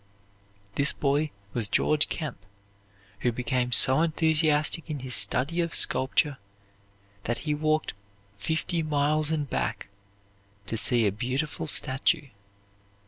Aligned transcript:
This 0.73 0.91
boy 0.93 1.29
was 1.53 1.69
George 1.69 2.09
Kemp, 2.09 2.39
who 3.19 3.31
became 3.31 3.71
so 3.71 4.01
enthusiastic 4.01 4.89
in 4.89 5.01
his 5.01 5.13
study 5.13 5.61
of 5.61 5.75
sculpture 5.75 6.39
that 7.25 7.37
he 7.45 7.53
walked 7.53 7.93
fifty 8.35 8.81
miles 8.81 9.29
and 9.29 9.47
back 9.47 9.89
to 10.65 10.75
see 10.75 11.05
a 11.05 11.11
beautiful 11.11 11.67
statue. 11.67 12.29